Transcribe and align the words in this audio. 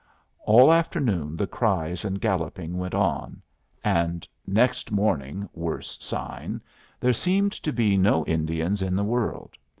All 0.39 0.73
afternoon 0.73 1.37
the 1.37 1.45
cries 1.45 2.03
and 2.03 2.19
galloping 2.19 2.79
went 2.79 2.95
on, 2.95 3.39
and 3.83 4.27
next 4.47 4.91
morning 4.91 5.47
(worse 5.53 5.95
sign) 6.03 6.59
there 6.99 7.13
seemed 7.13 7.51
to 7.61 7.71
be 7.71 7.97
no 7.97 8.25
Indians 8.25 8.81
in 8.81 8.95
the 8.95 9.03
world. 9.03 9.51